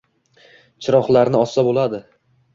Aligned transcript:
chiroqlarni 0.85 1.41
ossa 1.43 1.67
boʼladi 1.69 2.03